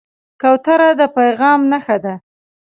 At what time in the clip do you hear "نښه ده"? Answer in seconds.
1.71-2.13